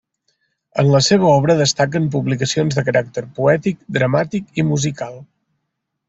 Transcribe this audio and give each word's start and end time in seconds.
En 0.83 0.87
la 0.93 1.01
seva 1.07 1.27
obra 1.33 1.55
destaquen 1.59 2.07
publicacions 2.15 2.77
de 2.79 2.83
caràcter 2.87 3.23
poètic, 3.35 3.77
dramàtic 3.99 4.63
i 4.63 4.65
musical. 4.71 5.21